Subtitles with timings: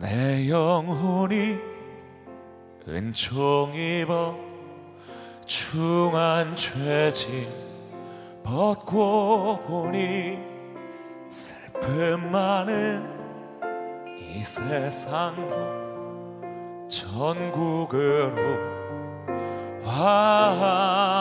[0.00, 1.58] 내 영혼이
[2.88, 4.34] 은총 입어
[5.44, 7.46] 중한 죄짐
[8.42, 10.38] 벗고 보니
[11.28, 13.06] 슬픔 많은
[14.18, 15.68] 이 세상도
[16.88, 18.40] 전국으로
[19.84, 21.20] 와도다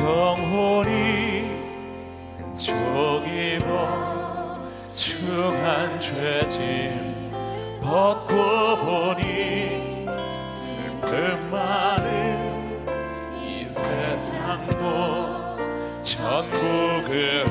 [0.00, 1.20] 영혼이
[3.26, 4.54] 입어
[4.94, 7.30] 중한 죄짐
[7.82, 10.06] 벗고 보니
[10.46, 12.86] 슬픔 많은
[13.42, 15.58] 이 세상도
[16.02, 17.49] 천국으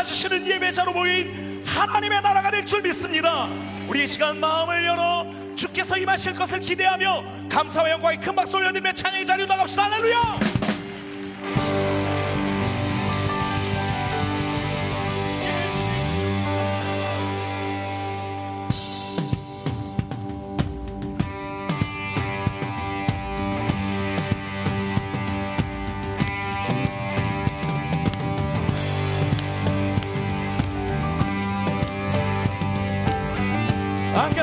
[0.00, 3.48] 찾으시는 예배자로 모인 하나님의 나라가 될 줄 믿습니다.
[3.86, 5.26] 우리 시간 마음을 열어
[5.56, 9.84] 주께서 임하실 것을 기대하며 감사와 영광의 큰 박수 올려드리며 찬양의 자리로 나갑시다.
[9.90, 10.49] 할렐루야!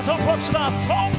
[0.08, 1.17] som popstars som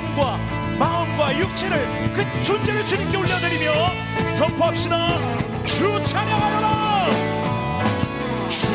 [0.00, 0.36] 몸과
[0.78, 5.18] 마음과 육체를 그 존재를 주님께 올려드리며 선포합시다.
[5.64, 7.06] 주 찬양하여라!
[8.50, 8.66] 주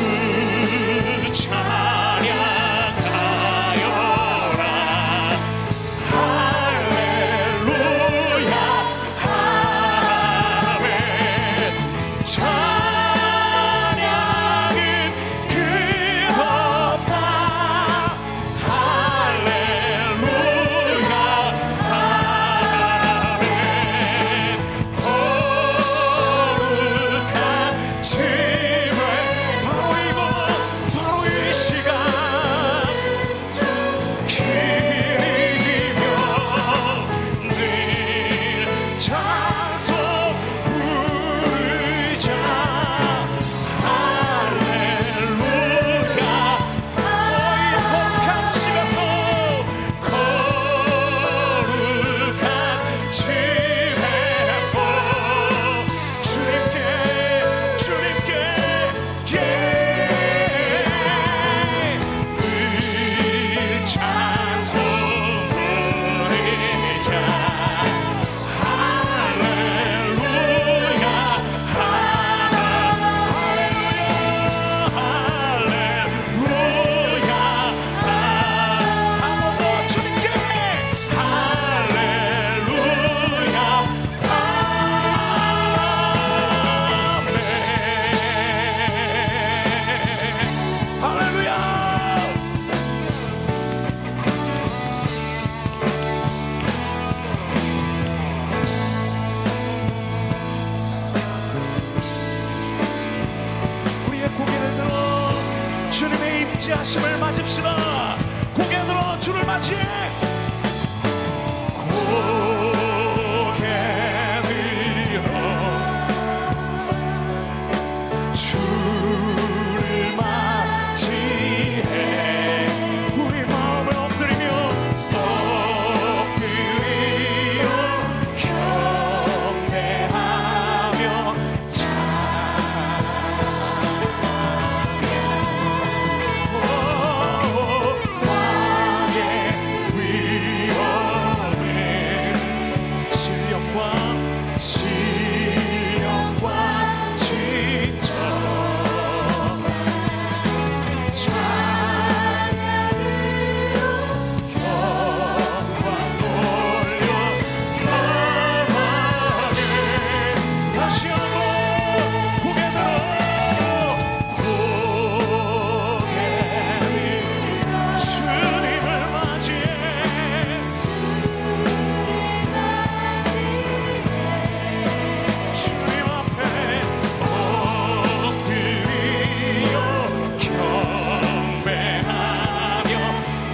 [1.32, 2.51] 찬양!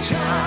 [0.01, 0.38] time.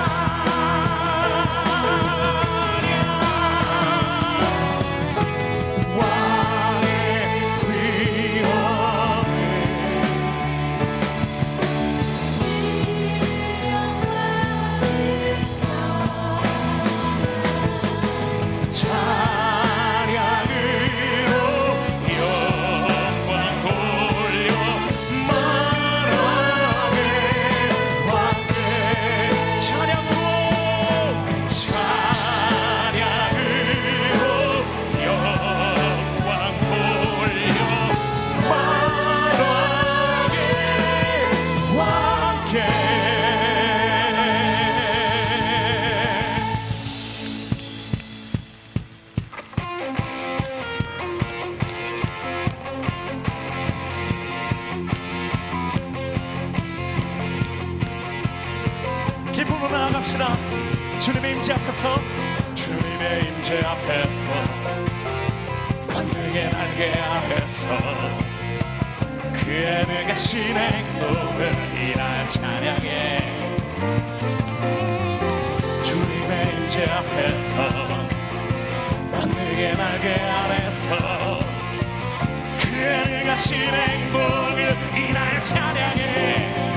[63.53, 64.27] 안개 앞에서
[65.87, 67.67] 권능의 안개 앞에서
[69.35, 73.19] 그의 능하신 행동을 이나 찬양해.
[75.83, 77.69] 주님의 임재 앞에서
[79.13, 80.97] 권능의 날개 아래서
[82.59, 86.72] 그의 능하신 행복을 이날 찬양해.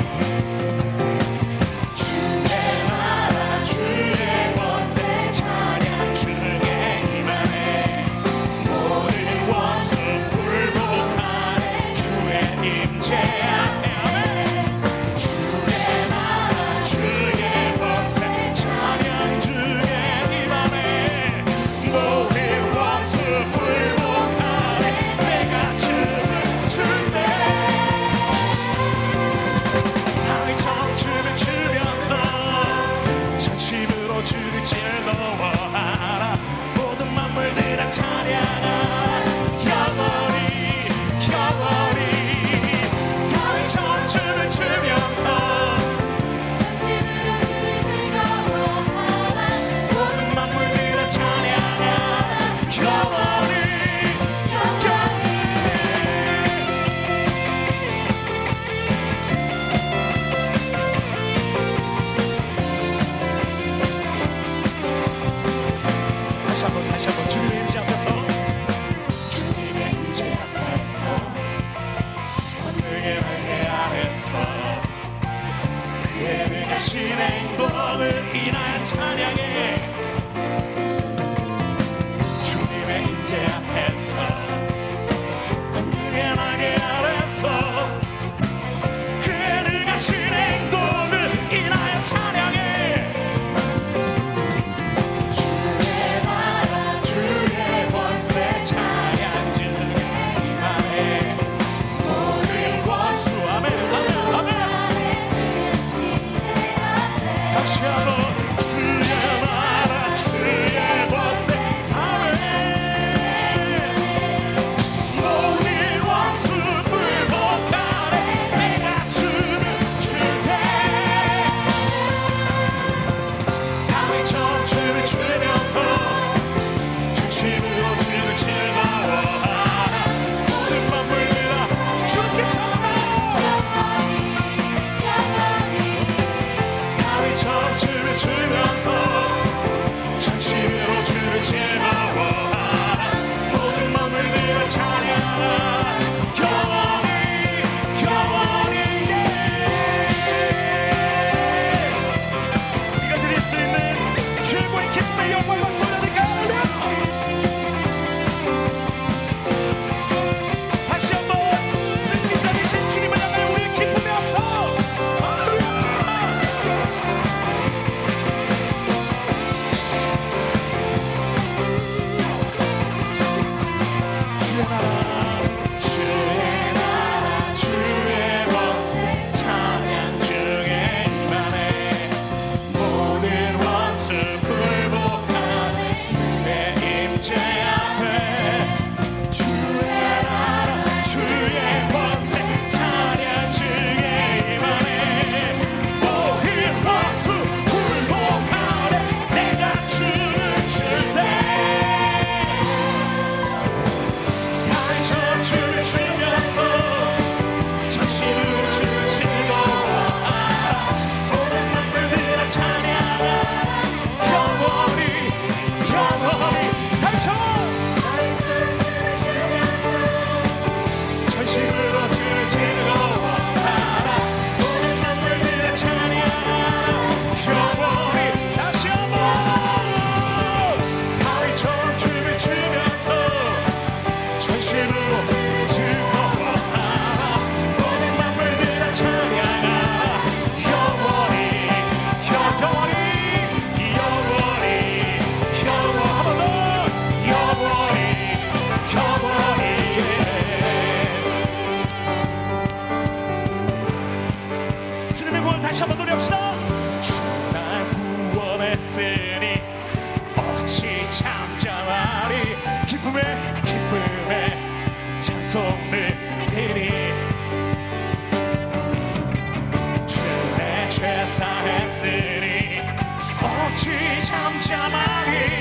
[274.67, 275.54] chamare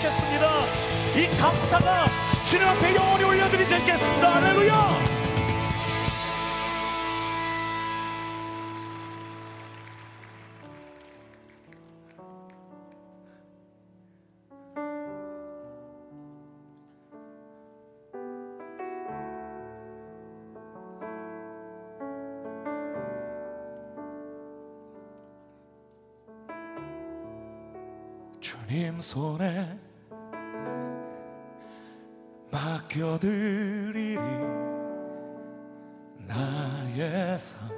[0.00, 0.64] 않겠습니다.
[1.16, 2.06] 이 감사가
[2.46, 4.34] 주님 앞에 영원히 올려드리지 않겠습니다.
[4.34, 5.20] 할렐루야!
[28.40, 29.89] 주님 손에
[32.90, 34.18] 맡겨드리리
[36.26, 37.70] 나의 삶.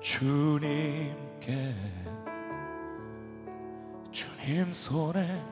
[0.00, 1.74] 주님께
[4.12, 5.42] 주님 손에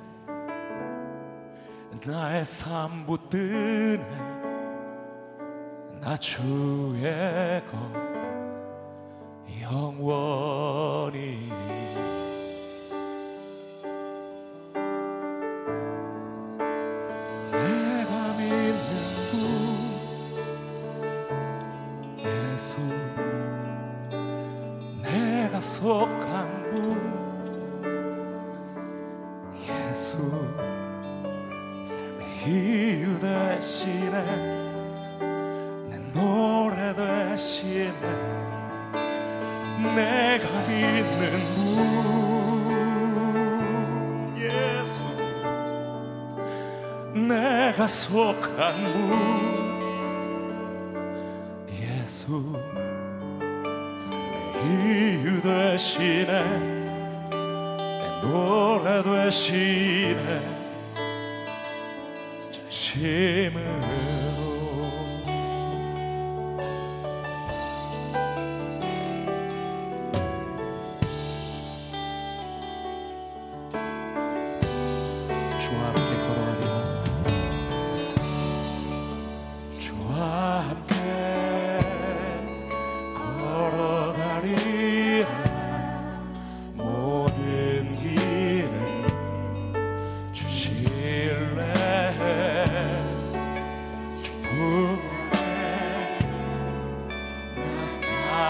[2.06, 3.98] 나의 삶 붙드네.
[6.00, 8.07] 나 주의 것.
[47.88, 49.00] 약속한 분
[51.72, 52.52] 예수
[53.98, 56.32] 삶의 이유 되시네.
[57.30, 60.28] 내 노래 되시네.
[62.52, 64.07] 진심을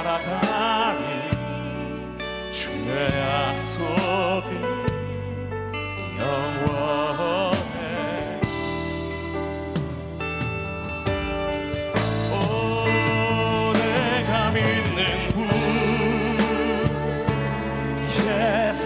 [0.09, 1.05] 살아가니
[2.51, 4.49] 주의 약속이
[6.19, 7.61] 영원해.
[12.33, 12.35] 오
[13.75, 15.37] 내가 믿는 분
[18.25, 18.81] 예수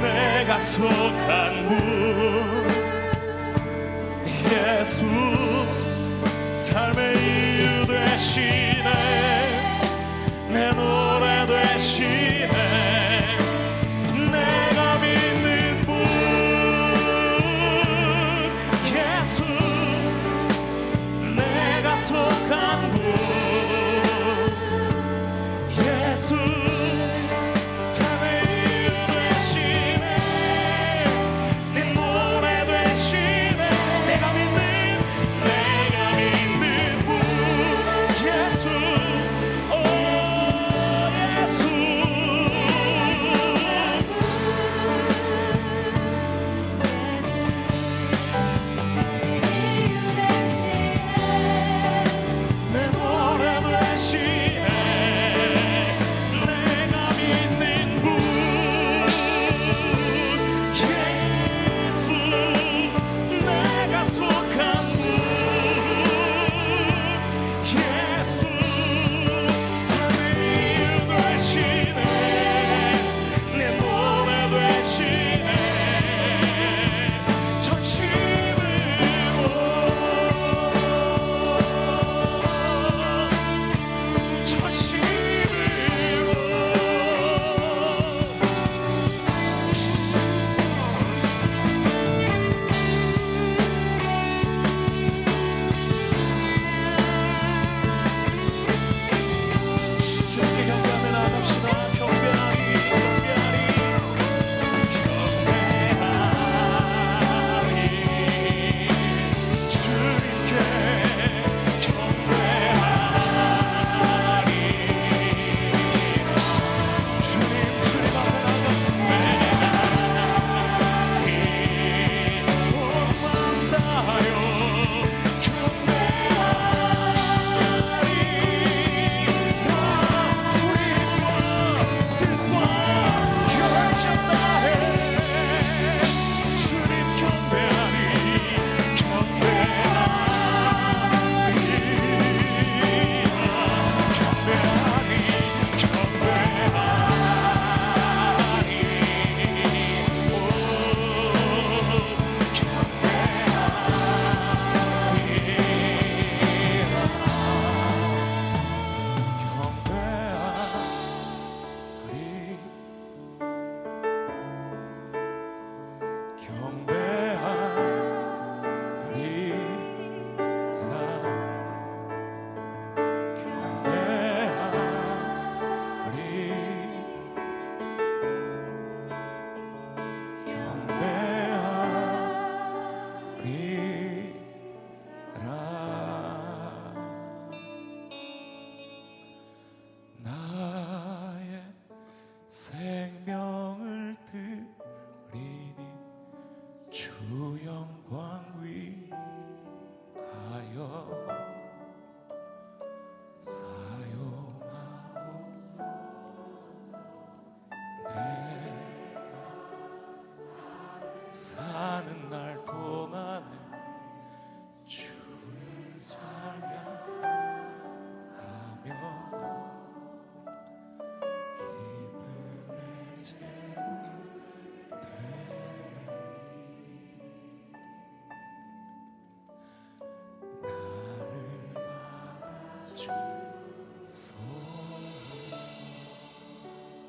[0.00, 1.70] 내가 속한 분
[4.50, 5.04] 예수
[6.56, 7.21] 삶의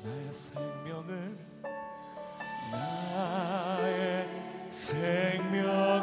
[0.04, 1.38] 나의 생명은
[2.70, 4.28] 나의
[4.68, 5.93] 생명.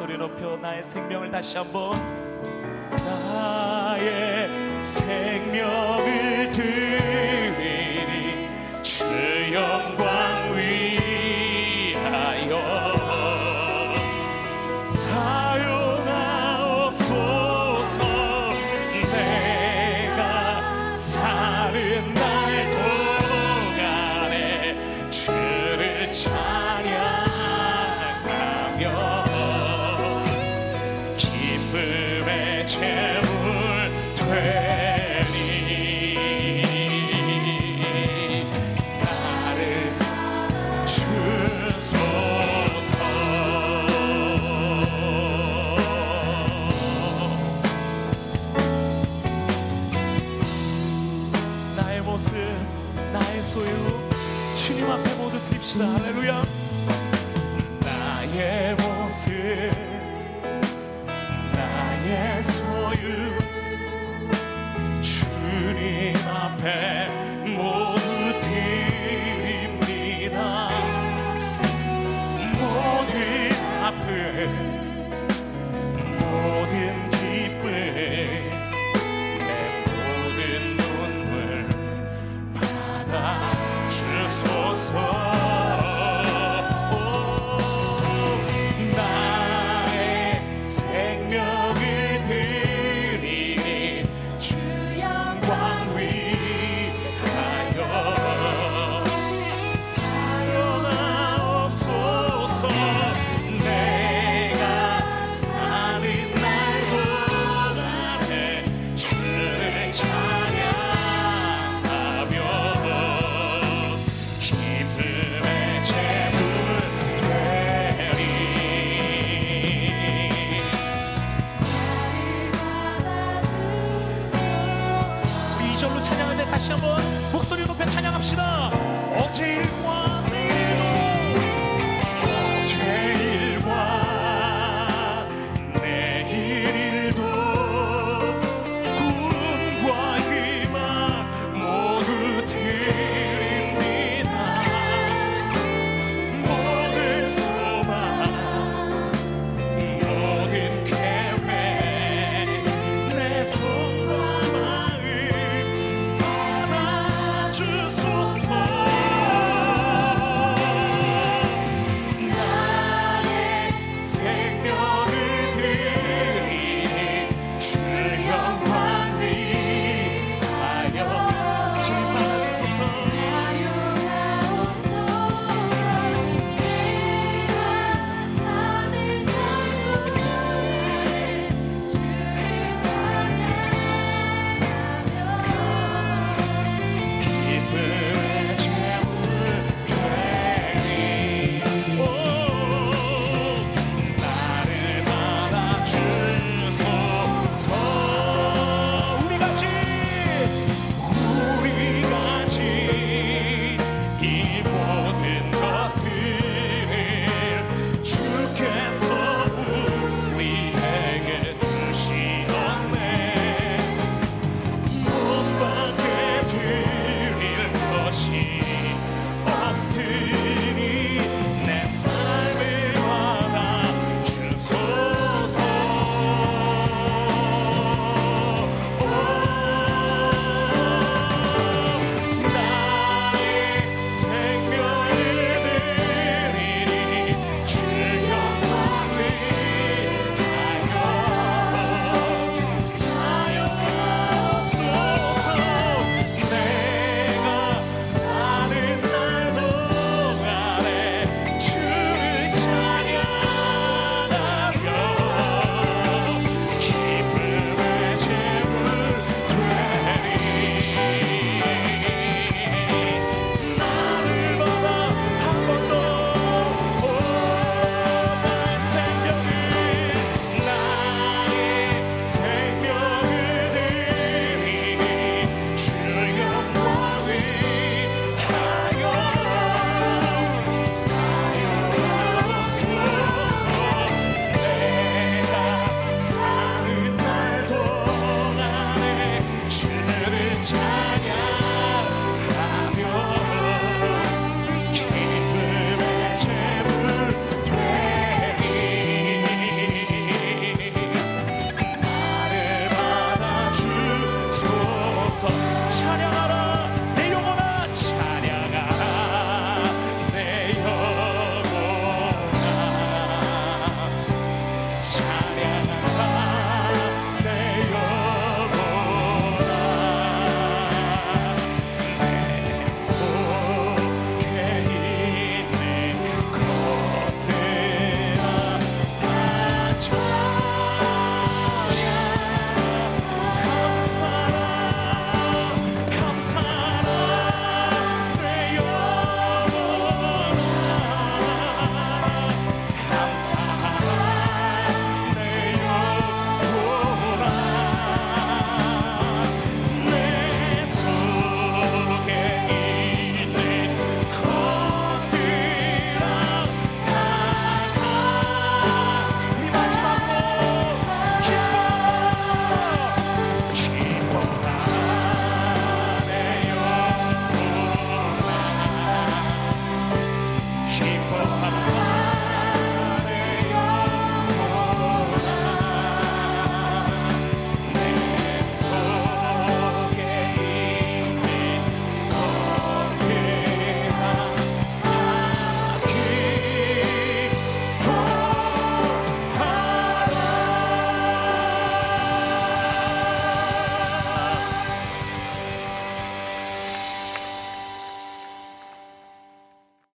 [0.00, 1.92] 소리 높여 나의 생명을 다시 한번.
[2.90, 4.48] 나의
[4.80, 7.09] 생명을 들